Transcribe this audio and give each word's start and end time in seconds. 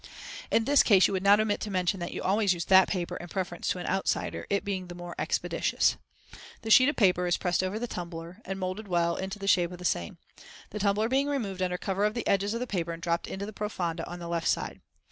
In 0.49 0.65
this 0.65 0.81
case 0.81 1.05
you 1.05 1.13
would 1.13 1.21
not 1.21 1.39
omit 1.39 1.59
to 1.61 1.69
mention 1.69 1.99
that 1.99 2.11
you 2.11 2.23
always 2.23 2.53
use 2.53 2.65
that 2.65 2.87
paper 2.87 3.17
in 3.17 3.27
preference 3.27 3.67
to 3.67 3.77
an 3.77 3.85
outsider, 3.85 4.47
it 4.49 4.65
being 4.65 4.87
the 4.87 4.95
more 4.95 5.13
expeditious. 5.19 5.95
The 6.63 6.71
sheet 6.71 6.89
of 6.89 6.95
paper 6.95 7.27
is 7.27 7.37
pressed 7.37 7.61
over 7.63 7.77
the 7.77 7.85
tumbler 7.85 8.41
and 8.43 8.57
molded 8.59 8.87
well 8.87 9.15
into 9.15 9.37
the 9.37 9.45
shape 9.45 9.71
of 9.71 9.77
the 9.77 9.85
same, 9.85 10.17
the 10.71 10.79
tumbler 10.79 11.07
being 11.07 11.27
removed 11.27 11.61
under 11.61 11.77
cover 11.77 12.03
of 12.03 12.15
the 12.15 12.25
edges 12.25 12.55
of 12.55 12.59
the 12.59 12.65
paper 12.65 12.91
and 12.91 13.03
dropped 13.03 13.27
into 13.27 13.45
the 13.45 13.53
profonde 13.53 14.01
on 14.01 14.17
the 14.17 14.27
left 14.27 14.47
side. 14.47 14.81